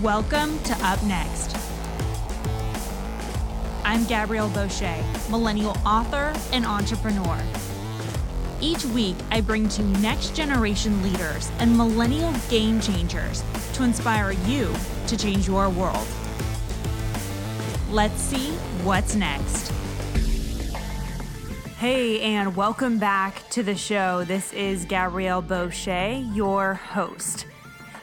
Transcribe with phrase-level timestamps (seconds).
[0.00, 1.54] Welcome to Up Next.
[3.84, 5.00] I'm Gabrielle Bosché,
[5.30, 7.38] millennial author and entrepreneur.
[8.60, 13.44] Each week, I bring to you next generation leaders and millennial game changers
[13.74, 14.74] to inspire you
[15.06, 16.06] to change your world.
[17.90, 18.50] Let's see
[18.82, 19.70] what's next.
[21.76, 24.24] Hey, and welcome back to the show.
[24.24, 27.46] This is Gabrielle Bosché, your host.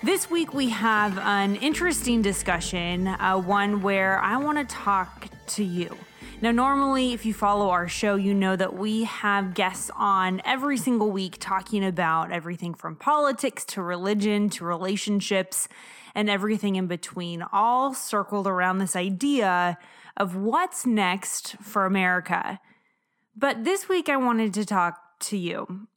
[0.01, 5.63] This week we have an interesting discussion, uh, one where I want to talk to
[5.63, 5.97] you.
[6.41, 10.77] Now, normally, if you follow our show, you know that we have guests on every
[10.77, 15.67] single week talking about everything from politics to religion to relationships
[16.15, 19.77] and everything in between, all circled around this idea
[20.15, 22.61] of what's next for America.
[23.35, 25.89] But this week, I wanted to talk to you.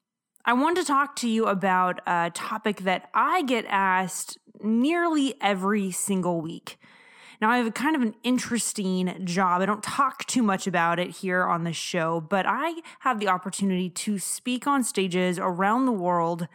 [0.44, 5.92] I want to talk to you about a topic that I get asked nearly every
[5.92, 6.80] single week.
[7.40, 9.62] Now, I have a kind of an interesting job.
[9.62, 13.28] I don't talk too much about it here on the show, but I have the
[13.28, 16.48] opportunity to speak on stages around the world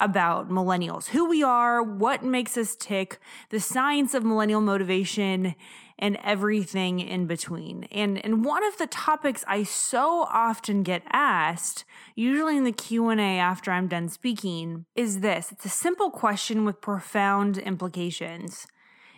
[0.00, 3.18] about millennials, who we are, what makes us tick,
[3.50, 5.54] the science of millennial motivation,
[5.98, 7.84] and everything in between.
[7.90, 13.38] And and one of the topics I so often get asked, usually in the Q&A
[13.38, 15.50] after I'm done speaking, is this.
[15.50, 18.66] It's a simple question with profound implications.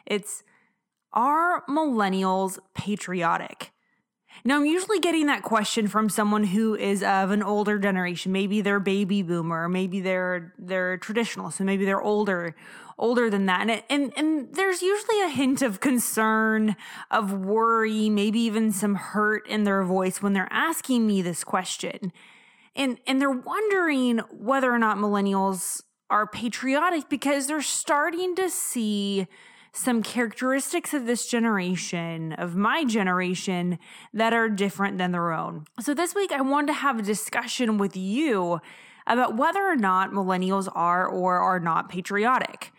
[0.06, 0.42] It's
[1.12, 3.72] are millennials patriotic?
[4.44, 8.32] Now, I'm usually getting that question from someone who is of an older generation.
[8.32, 12.54] Maybe they're baby boomer, maybe they're they're traditional, so maybe they're older
[12.98, 13.68] older than that.
[13.68, 16.76] And, and and there's usually a hint of concern,
[17.10, 22.12] of worry, maybe even some hurt in their voice when they're asking me this question.
[22.76, 29.26] And and they're wondering whether or not millennials are patriotic because they're starting to see
[29.72, 33.78] some characteristics of this generation, of my generation,
[34.12, 35.64] that are different than their own.
[35.80, 38.60] So this week, I wanted to have a discussion with you
[39.06, 42.72] about whether or not millennials are or are not patriotic.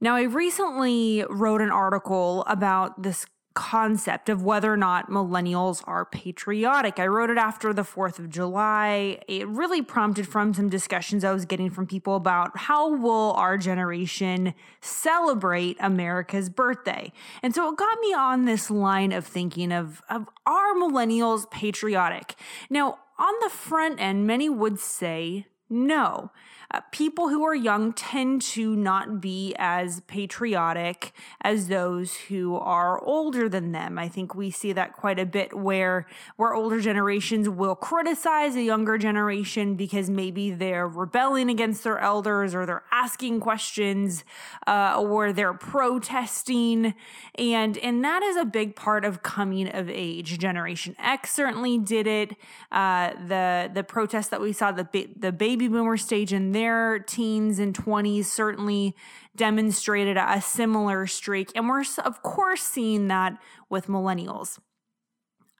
[0.00, 6.04] Now, I recently wrote an article about this concept of whether or not millennials are
[6.04, 6.98] patriotic.
[6.98, 9.20] I wrote it after the 4th of July.
[9.28, 13.56] It really prompted from some discussions I was getting from people about how will our
[13.56, 17.12] generation celebrate America's birthday.
[17.42, 22.34] And so it got me on this line of thinking of, of are millennials patriotic?
[22.68, 26.30] Now, on the front end, many would say no.
[26.70, 33.02] Uh, people who are young tend to not be as patriotic as those who are
[33.02, 33.98] older than them.
[33.98, 38.62] I think we see that quite a bit where where older generations will criticize a
[38.62, 44.24] younger generation because maybe they're rebelling against their elders or they're asking questions
[44.66, 46.94] uh, or they're protesting
[47.36, 50.38] and and that is a big part of coming of age.
[50.38, 52.36] Generation X certainly did it.
[52.72, 56.98] Uh, the the protests that we saw the the baby boomer stage in there their
[56.98, 58.96] teens and 20s certainly
[59.36, 61.52] demonstrated a similar streak.
[61.54, 63.36] And we're, of course, seeing that
[63.68, 64.58] with millennials.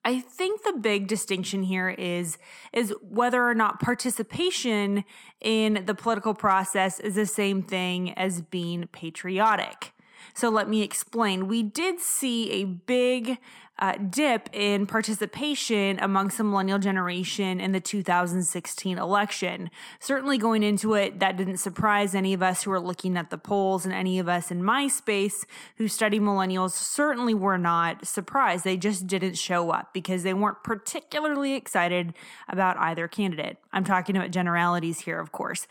[0.02, 2.38] I think the big distinction here is
[2.72, 5.04] is whether or not participation
[5.40, 9.92] in the political process is the same thing as being patriotic.
[10.34, 11.48] So let me explain.
[11.48, 13.38] We did see a big
[13.84, 19.68] uh, dip in participation amongst the millennial generation in the 2016 election.
[20.00, 23.36] Certainly, going into it, that didn't surprise any of us who were looking at the
[23.36, 25.44] polls, and any of us in my space
[25.76, 28.64] who study millennials certainly were not surprised.
[28.64, 32.14] They just didn't show up because they weren't particularly excited
[32.48, 33.58] about either candidate.
[33.70, 35.66] I'm talking about generalities here, of course.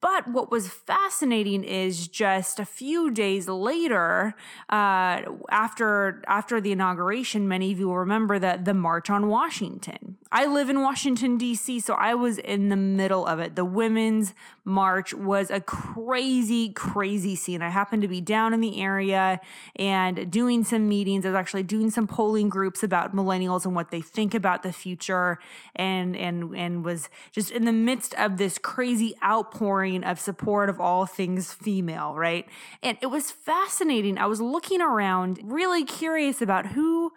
[0.00, 4.34] But what was fascinating is just a few days later,
[4.68, 10.16] uh, after after the inauguration, many of you will remember that the March on Washington.
[10.30, 13.56] I live in Washington D.C., so I was in the middle of it.
[13.56, 14.34] The Women's
[14.68, 17.62] March was a crazy, crazy scene.
[17.62, 19.40] I happened to be down in the area
[19.76, 21.24] and doing some meetings.
[21.24, 24.72] I was actually doing some polling groups about millennials and what they think about the
[24.72, 25.38] future,
[25.74, 30.80] and and and was just in the midst of this crazy outpouring of support of
[30.80, 32.46] all things female, right?
[32.82, 34.18] And it was fascinating.
[34.18, 37.12] I was looking around, really curious about who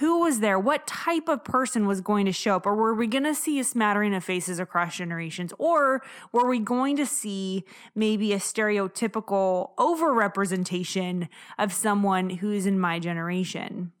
[0.00, 0.58] who was there?
[0.58, 2.64] What type of person was going to show up?
[2.64, 5.52] Or were we going to see a smattering of faces across generations?
[5.58, 6.02] Or
[6.32, 7.64] were we going to see
[7.94, 13.92] maybe a stereotypical overrepresentation of someone who's in my generation?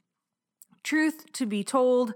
[0.82, 2.14] Truth to be told,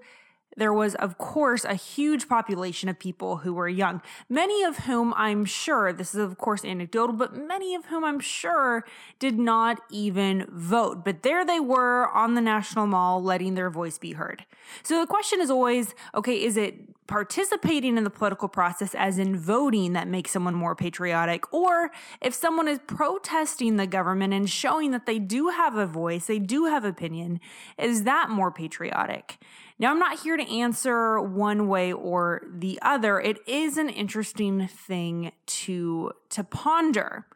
[0.57, 5.13] there was, of course, a huge population of people who were young, many of whom
[5.15, 8.85] I'm sure, this is of course anecdotal, but many of whom I'm sure
[9.19, 11.05] did not even vote.
[11.05, 14.45] But there they were on the National Mall letting their voice be heard.
[14.83, 19.37] So the question is always okay, is it participating in the political process, as in
[19.37, 21.53] voting, that makes someone more patriotic?
[21.53, 21.91] Or
[22.23, 26.39] if someone is protesting the government and showing that they do have a voice, they
[26.39, 27.41] do have opinion,
[27.79, 29.39] is that more patriotic?
[29.79, 33.19] Now, I'm not here to answer one way or the other.
[33.19, 37.27] It is an interesting thing to, to ponder,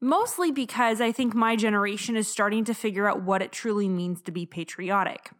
[0.00, 4.22] mostly because I think my generation is starting to figure out what it truly means
[4.22, 5.30] to be patriotic.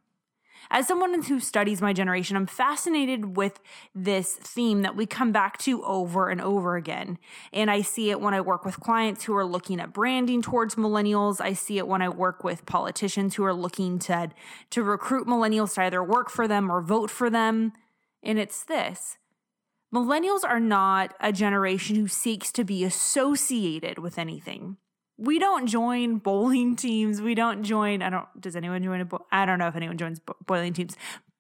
[0.70, 3.60] As someone who studies my generation, I'm fascinated with
[3.94, 7.18] this theme that we come back to over and over again.
[7.52, 10.74] And I see it when I work with clients who are looking at branding towards
[10.74, 11.40] millennials.
[11.40, 14.30] I see it when I work with politicians who are looking to,
[14.70, 17.72] to recruit millennials to either work for them or vote for them.
[18.22, 19.18] And it's this
[19.94, 24.76] millennials are not a generation who seeks to be associated with anything
[25.16, 27.20] we don't join bowling teams.
[27.20, 28.02] We don't join.
[28.02, 28.26] I don't.
[28.40, 29.04] Does anyone join a?
[29.04, 30.96] Bo- I don't know if anyone joins bo- bowling teams.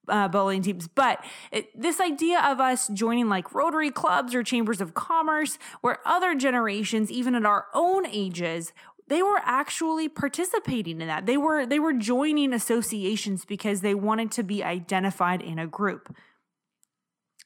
[0.06, 4.82] Uh, bowling teams, but it, this idea of us joining like Rotary clubs or chambers
[4.82, 8.74] of commerce, where other generations, even at our own ages,
[9.08, 11.24] they were actually participating in that.
[11.24, 16.14] They were they were joining associations because they wanted to be identified in a group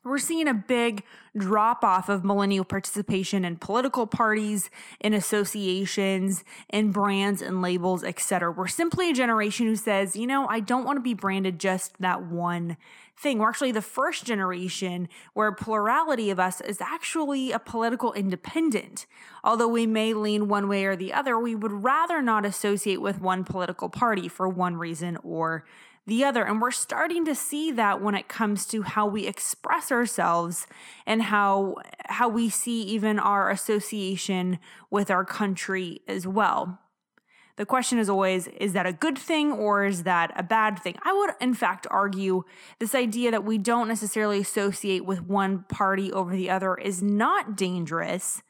[0.08, 1.04] we're seeing a big
[1.36, 4.70] drop off of millennial participation in political parties,
[5.00, 8.50] in associations, in brands and labels, etc.
[8.50, 11.98] We're simply a generation who says, you know, I don't want to be branded just
[12.00, 12.76] that one
[13.16, 13.38] thing.
[13.38, 19.06] We're actually the first generation where a plurality of us is actually a political independent.
[19.42, 23.20] Although we may lean one way or the other, we would rather not associate with
[23.20, 25.64] one political party for one reason or
[26.08, 26.42] the other.
[26.42, 30.66] And we're starting to see that when it comes to how we express ourselves
[31.06, 31.76] and how
[32.06, 34.58] how we see even our association
[34.90, 36.80] with our country as well.
[37.56, 40.96] The question is always is that a good thing or is that a bad thing?
[41.02, 42.44] I would, in fact, argue
[42.78, 47.56] this idea that we don't necessarily associate with one party over the other is not
[47.56, 48.42] dangerous.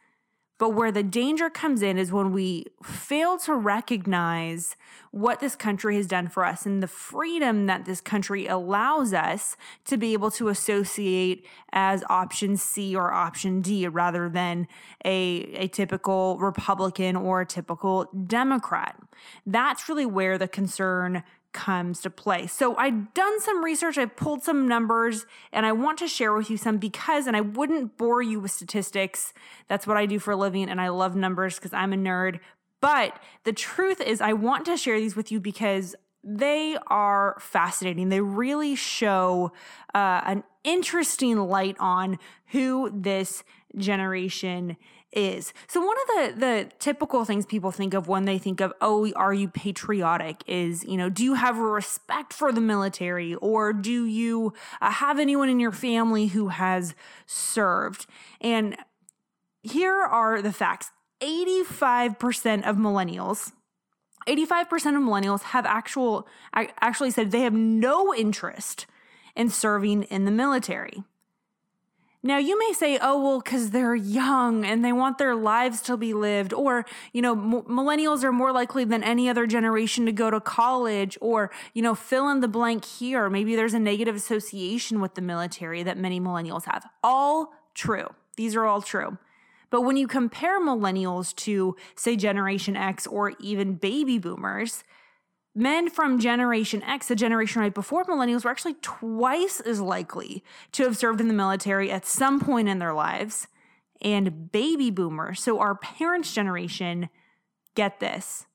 [0.59, 4.75] But where the danger comes in is when we fail to recognize
[5.13, 9.57] what this country has done for us and the freedom that this country allows us
[9.85, 14.67] to be able to associate as option C or option D rather than
[15.05, 19.01] a, a typical Republican or a typical Democrat.
[19.47, 21.23] That's really where the concern
[21.53, 22.47] comes to play.
[22.47, 26.51] So I've done some research, I've pulled some numbers, and I want to share with
[26.51, 29.33] you some because, and I wouldn't bore you with statistics.
[29.69, 32.41] That's what I do for a living, and I love numbers because I'm a nerd.
[32.81, 38.09] But the truth is, I want to share these with you because they are fascinating.
[38.09, 39.53] They really show
[39.95, 42.19] uh, an interesting light on
[42.49, 43.43] who this
[43.77, 44.77] generation
[45.13, 45.53] is.
[45.67, 49.11] So one of the the typical things people think of when they think of oh
[49.15, 54.05] are you patriotic is, you know, do you have respect for the military or do
[54.05, 56.95] you uh, have anyone in your family who has
[57.27, 58.07] served?
[58.41, 58.77] And
[59.63, 60.91] here are the facts.
[61.21, 63.53] 85% of millennials
[64.29, 68.87] 85% of millennials have actual actually said they have no interest
[69.35, 71.03] in serving in the military.
[72.21, 75.97] Now, you may say, oh, well, because they're young and they want their lives to
[75.97, 80.13] be lived, or, you know, m- millennials are more likely than any other generation to
[80.13, 83.31] go to college, or, you know, fill in the blank here.
[83.31, 86.85] Maybe there's a negative association with the military that many millennials have.
[87.05, 88.09] All true.
[88.37, 89.19] These are all true.
[89.71, 94.83] But when you compare millennials to, say, Generation X or even baby boomers,
[95.59, 100.85] men from Generation X, the generation right before millennials, were actually twice as likely to
[100.85, 103.49] have served in the military at some point in their lives.
[104.01, 107.09] And baby boomers, so our parents' generation,
[107.75, 108.47] get this,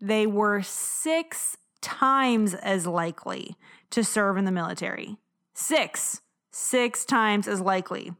[0.00, 3.56] they were six times as likely
[3.90, 5.18] to serve in the military.
[5.54, 8.12] Six, six times as likely.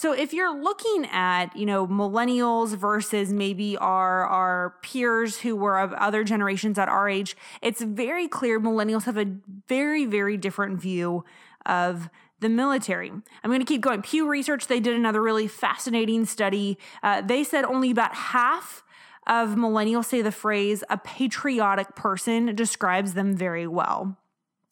[0.00, 5.78] So if you're looking at, you know, millennials versus maybe our our peers who were
[5.78, 9.26] of other generations at our age, it's very clear millennials have a
[9.68, 11.26] very very different view
[11.66, 13.10] of the military.
[13.10, 14.00] I'm going to keep going.
[14.00, 16.78] Pew Research, they did another really fascinating study.
[17.02, 18.82] Uh, they said only about half
[19.26, 24.16] of millennials say the phrase a patriotic person describes them very well.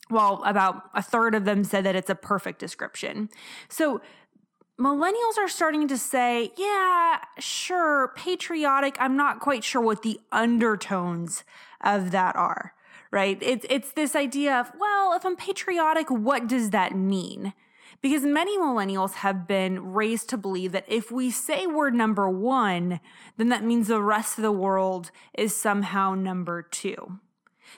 [0.08, 3.28] While about a third of them said that it's a perfect description.
[3.68, 4.00] So
[4.80, 8.96] millennials are starting to say, yeah, sure, patriotic.
[9.00, 11.44] I'm not quite sure what the undertones
[11.82, 12.74] of that are.
[13.10, 13.38] right?
[13.40, 17.52] It's it's this idea of, well, if I'm patriotic, what does that mean?
[18.00, 23.00] Because many millennials have been raised to believe that if we say we're number one,
[23.38, 27.18] then that means the rest of the world is somehow number two.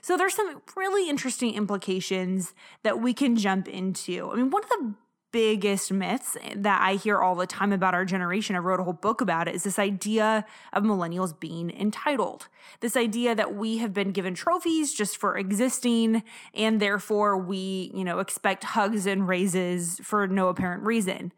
[0.03, 4.31] So there's some really interesting implications that we can jump into.
[4.31, 4.95] I mean, one of the
[5.33, 8.93] biggest myths that I hear all the time about our generation, I wrote a whole
[8.93, 12.49] book about it, is this idea of millennials being entitled.
[12.81, 16.23] This idea that we have been given trophies just for existing,
[16.55, 21.33] and therefore we, you know, expect hugs and raises for no apparent reason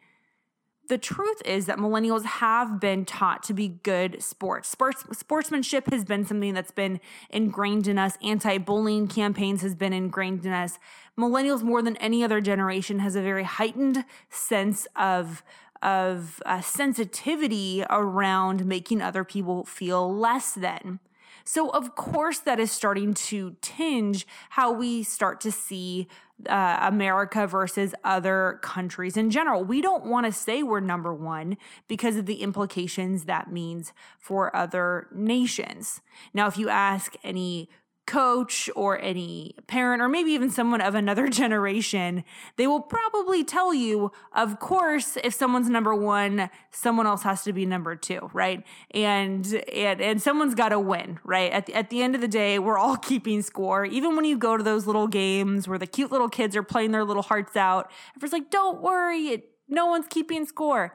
[0.89, 4.69] the truth is that millennials have been taught to be good sports.
[4.69, 5.05] sports.
[5.13, 8.19] Sportsmanship has been something that's been ingrained in us.
[8.23, 10.79] Anti-bullying campaigns has been ingrained in us.
[11.19, 15.43] Millennials, more than any other generation, has a very heightened sense of
[15.83, 21.01] of uh, sensitivity around making other people feel less than.
[21.45, 26.07] So, of course, that is starting to tinge how we start to see
[26.49, 29.65] uh, America versus other countries in general.
[29.65, 31.57] We don't want to say we're number one
[31.89, 36.01] because of the implications that means for other nations.
[36.35, 37.69] Now, if you ask any
[38.13, 42.25] coach or any parent or maybe even someone of another generation,
[42.57, 47.55] they will probably tell you, of course, if someone's number one, someone else has to
[47.55, 48.67] be number two, right?
[48.91, 51.51] And and, and someone's got to win, right?
[51.51, 53.87] At the, at the end of the day, we're all keeping score.
[53.87, 56.93] Even when you go to those little games where the cute little kids are playing
[56.93, 60.95] their little hearts out, everyone's like, don't worry, no one's keeping score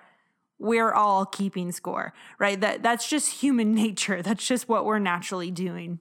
[0.59, 2.59] we're all keeping score, right?
[2.59, 4.23] That that's just human nature.
[4.23, 5.99] That's just what we're naturally doing.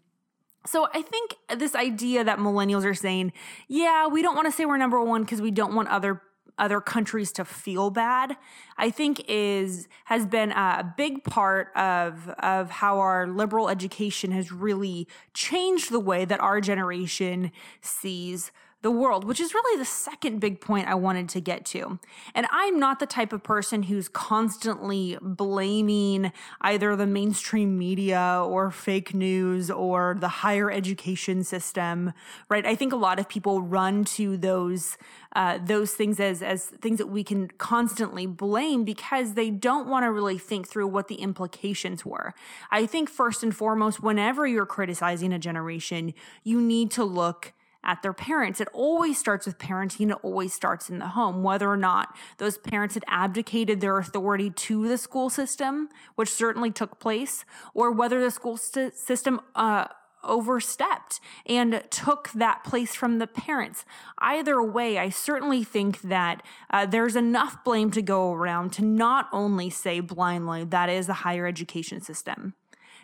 [0.67, 3.33] So I think this idea that millennials are saying,
[3.69, 6.23] yeah, we don't want to say we're number one because we don't want other
[6.59, 8.37] other countries to feel bad,
[8.79, 14.51] I think is has been a big part of of how our liberal education has
[14.51, 18.53] really changed the way that our generation sees
[18.87, 21.99] the world, which is really the second big point I wanted to get to.
[22.37, 28.71] And I'm not the type of person who's constantly blaming either the mainstream media or
[28.71, 32.13] fake news or the higher education system,
[32.49, 32.65] right?
[32.65, 34.97] I think a lot of people run to those
[35.35, 40.05] uh, those things as as things that we can constantly blame because they don't want
[40.05, 42.35] to really think through what the implications were.
[42.71, 46.15] I think first and foremost, whenever you're criticizing a generation,
[46.45, 47.53] you need to look
[47.87, 48.61] at their parents.
[48.61, 50.11] It always starts with parenting.
[50.11, 54.51] It always starts in the home, whether or not those parents had abdicated their authority
[54.51, 59.87] to the school system, which certainly took place, or whether the school st- system, uh,
[60.25, 63.85] overstepped and took that place from the parents.
[64.19, 69.29] Either way, I certainly think that uh, there's enough blame to go around to not
[69.33, 72.55] only say blindly that is the higher education system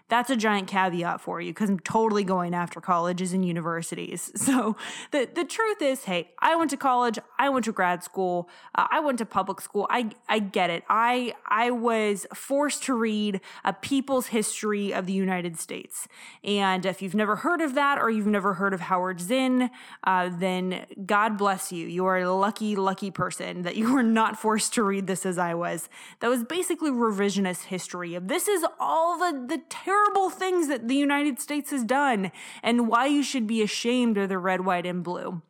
[0.08, 4.30] that's a giant caveat for you because I'm totally going after colleges and universities.
[4.52, 4.76] So
[5.12, 8.86] the, the truth is, hey, I went to college, I went to grad school, uh,
[8.90, 9.86] I went to public school.
[9.88, 10.82] I, I get it.
[10.88, 16.08] I, I was forced to read a people's history of the United States.
[16.42, 19.70] And if you've never heard of that or you've never heard of Howard Zinn,
[20.04, 21.86] uh, then God bless you.
[21.86, 25.38] You are a lucky, lucky person that you were not forced to read this as
[25.38, 25.88] I was.
[26.20, 30.88] That was basically revisionist history of this is all the, the terrible terrible things that
[30.88, 32.32] the United States has done
[32.62, 35.42] and why you should be ashamed of the red, white, and blue.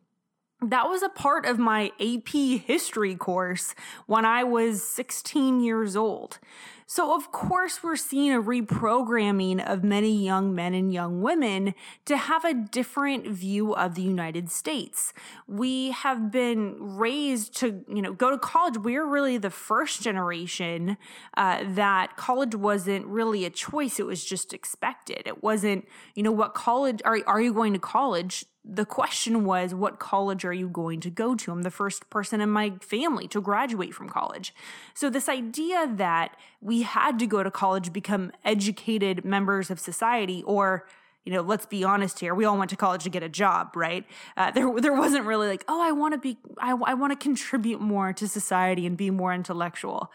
[0.61, 3.73] That was a part of my AP history course
[4.05, 6.39] when I was 16 years old.
[6.85, 11.73] So, of course, we're seeing a reprogramming of many young men and young women
[12.05, 15.13] to have a different view of the United States.
[15.47, 18.77] We have been raised to, you know, go to college.
[18.77, 20.97] We're really the first generation
[21.37, 25.23] uh, that college wasn't really a choice, it was just expected.
[25.25, 28.45] It wasn't, you know, what college are, are you going to college?
[28.65, 31.51] the question was, what college are you going to go to?
[31.51, 34.55] I'm the first person in my family to graduate from college.
[34.93, 40.43] So, this idea that we had to go to college, become educated members of society,
[40.43, 40.85] or
[41.23, 42.35] you know, let's be honest here.
[42.35, 44.05] We all went to college to get a job, right?
[44.35, 47.15] Uh, there, there wasn't really like, oh, I want to be, I, I want to
[47.17, 50.11] contribute more to society and be more intellectual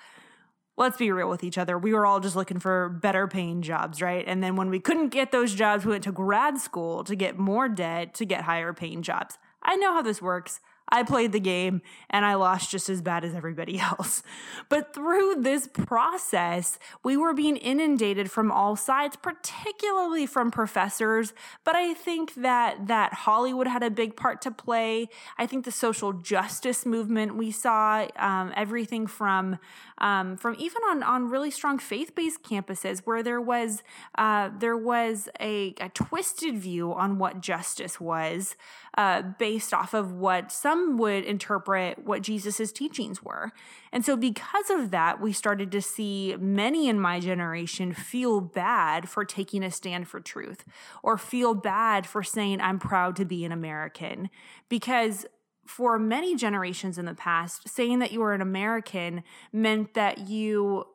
[0.79, 1.77] let's be real with each other.
[1.77, 4.25] We were all just looking for better paying jobs, right?
[4.27, 7.37] And then when we couldn't get those jobs, we went to grad school to get
[7.37, 9.37] more debt to get higher paying jobs.
[9.63, 10.61] I know how this works.
[10.89, 14.23] I played the game and I lost just as bad as everybody else.
[14.69, 21.33] But through this process, we were being inundated from all sides, particularly from professors.
[21.65, 25.09] But I think that that Hollywood had a big part to play.
[25.37, 29.59] I think the social justice movement we saw, um, everything from
[29.99, 33.83] um, from even on on really strong faith based campuses where there was
[34.17, 38.57] uh, there was a, a twisted view on what justice was
[38.97, 43.53] uh, based off of what some would interpret what Jesus's teachings were.
[43.93, 49.09] And so, because of that, we started to see many in my generation feel bad
[49.09, 50.65] for taking a stand for truth
[51.03, 54.31] or feel bad for saying, I'm proud to be an American.
[54.69, 55.27] Because
[55.67, 60.87] for many generations in the past, saying that you were an American meant that you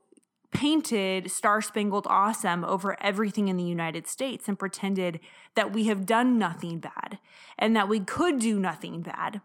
[0.53, 5.19] painted Star Spangled Awesome over everything in the United States and pretended
[5.55, 7.19] that we have done nothing bad
[7.57, 9.41] and that we could do nothing bad.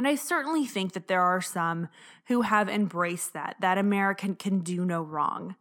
[0.00, 1.88] And I certainly think that there are some
[2.28, 5.56] who have embraced that, that American can do no wrong.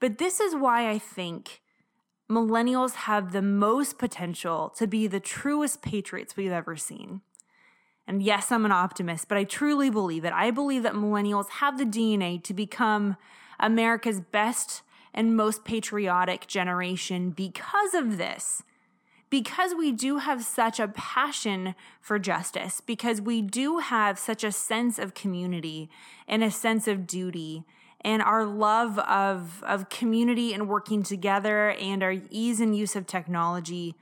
[0.00, 1.62] But this is why I think
[2.28, 7.20] millennials have the most potential to be the truest patriots we've ever seen.
[8.04, 10.32] And yes, I'm an optimist, but I truly believe it.
[10.32, 13.16] I believe that millennials have the DNA to become
[13.60, 14.82] America's best
[15.14, 18.64] and most patriotic generation because of this.
[19.34, 24.52] Because we do have such a passion for justice, because we do have such a
[24.52, 25.90] sense of community
[26.28, 27.64] and a sense of duty,
[28.02, 33.08] and our love of, of community and working together, and our ease and use of
[33.08, 33.96] technology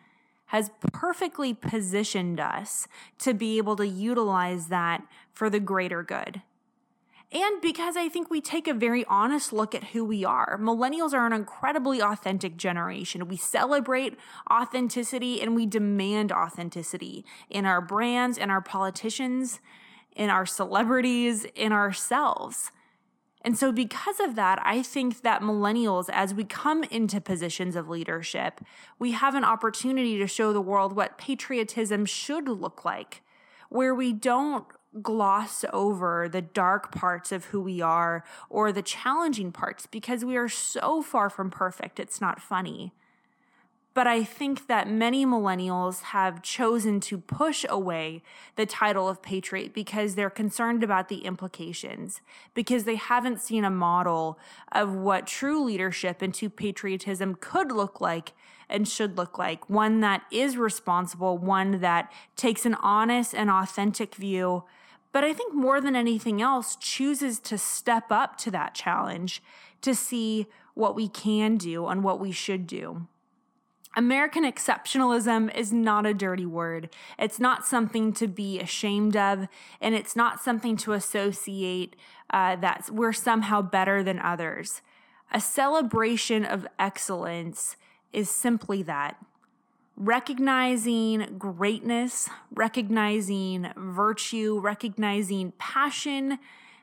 [0.48, 2.86] has perfectly positioned us
[3.16, 6.42] to be able to utilize that for the greater good.
[7.32, 10.58] And because I think we take a very honest look at who we are.
[10.60, 13.26] Millennials are an incredibly authentic generation.
[13.26, 14.18] We celebrate
[14.50, 19.60] authenticity and we demand authenticity in our brands, in our politicians,
[20.14, 22.70] in our celebrities, in ourselves.
[23.44, 27.88] And so, because of that, I think that millennials, as we come into positions of
[27.88, 28.60] leadership,
[28.98, 33.22] we have an opportunity to show the world what patriotism should look like,
[33.68, 34.66] where we don't
[35.00, 40.36] gloss over the dark parts of who we are or the challenging parts because we
[40.36, 42.92] are so far from perfect, it's not funny.
[43.94, 48.22] But I think that many millennials have chosen to push away
[48.56, 52.22] the title of patriot because they're concerned about the implications,
[52.54, 54.38] because they haven't seen a model
[54.72, 58.32] of what true leadership into patriotism could look like
[58.70, 59.68] and should look like.
[59.68, 64.64] One that is responsible, one that takes an honest and authentic view
[65.12, 69.42] but I think more than anything else, chooses to step up to that challenge
[69.82, 73.06] to see what we can do and what we should do.
[73.94, 76.88] American exceptionalism is not a dirty word.
[77.18, 79.48] It's not something to be ashamed of,
[79.82, 81.94] and it's not something to associate
[82.30, 84.80] uh, that we're somehow better than others.
[85.30, 87.76] A celebration of excellence
[88.14, 89.16] is simply that
[89.96, 96.38] recognizing greatness, recognizing virtue, recognizing passion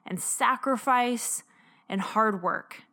[0.05, 1.43] and sacrifice
[1.87, 2.83] and hard work.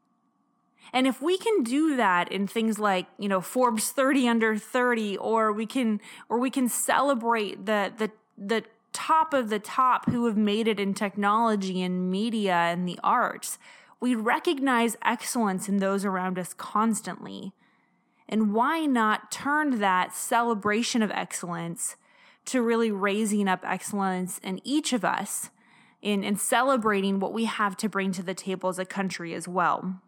[0.93, 5.17] And if we can do that in things like, you know, Forbes 30 under 30
[5.19, 10.25] or we can or we can celebrate the the the top of the top who
[10.25, 13.59] have made it in technology and media and the arts,
[14.01, 17.53] we recognize excellence in those around us constantly.
[18.29, 21.97] And why not turn that celebration of excellence
[22.47, 25.51] to really raising up excellence in each of us
[26.03, 29.47] in, in celebrating what we have to bring to the table as a country as
[29.47, 30.01] well?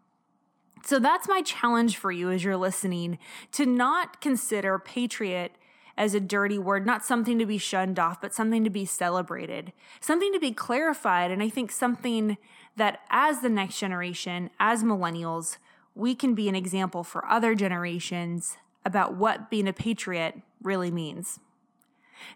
[0.85, 3.19] So that's my challenge for you as you're listening
[3.53, 5.53] to not consider patriot
[5.97, 9.73] as a dirty word, not something to be shunned off, but something to be celebrated,
[9.99, 11.29] something to be clarified.
[11.29, 12.37] And I think something
[12.77, 15.57] that as the next generation, as millennials,
[15.99, 21.39] we can be an example for other generations about what being a patriot really means.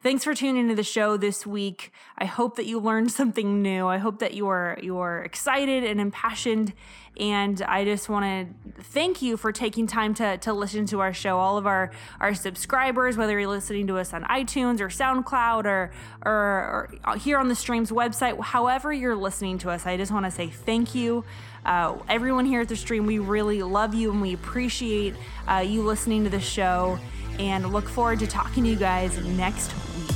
[0.02, 1.92] Thanks for tuning into the show this week.
[2.18, 3.88] I hope that you learned something new.
[3.88, 6.74] I hope that you are you are excited and impassioned.
[7.18, 11.14] And I just want to thank you for taking time to, to listen to our
[11.14, 11.38] show.
[11.38, 15.92] All of our, our subscribers, whether you're listening to us on iTunes or SoundCloud or,
[16.26, 20.26] or, or here on the stream's website, however you're listening to us, I just want
[20.26, 21.24] to say thank you.
[21.66, 25.14] Uh, everyone here at the stream, we really love you and we appreciate
[25.48, 27.00] uh, you listening to the show
[27.40, 30.13] and look forward to talking to you guys next week.